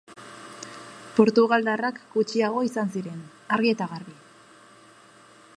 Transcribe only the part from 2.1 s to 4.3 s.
gutxiago izan ziren, argi eta garbi.